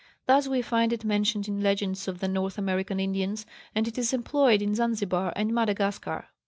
[0.25, 4.13] Thus we find it mentioned in legends of the North American Indians and it is
[4.13, 6.25] employed in Zanzibar and Madagascar.